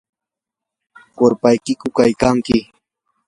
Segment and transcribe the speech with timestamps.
[1.17, 2.57] ¿qurpayyuqku kaykanki?